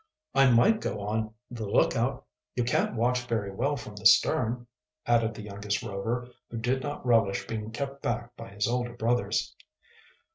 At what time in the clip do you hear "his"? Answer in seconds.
8.49-8.67